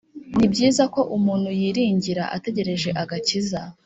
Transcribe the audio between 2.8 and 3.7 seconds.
agakiza